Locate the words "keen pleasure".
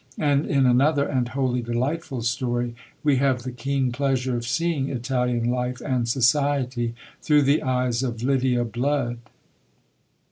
3.51-4.35